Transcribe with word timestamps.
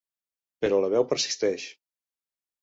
Però 0.63 0.79
la 0.85 0.89
veu 0.93 1.05
persisteix. 1.11 1.67